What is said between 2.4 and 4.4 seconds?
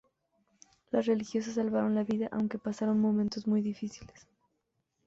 pasaron momentos muy difíciles.